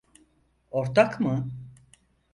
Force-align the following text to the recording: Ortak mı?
Ortak 0.71 1.19
mı? 1.19 1.47